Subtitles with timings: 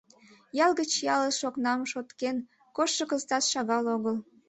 [0.63, 2.37] Ял гыч ялыш окнам шолткен
[2.75, 4.15] коштшо кызытат шагал огыл.